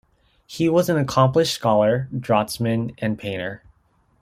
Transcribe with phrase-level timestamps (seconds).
[0.47, 3.61] He was an accomplished scholar, draughtsman, and painter.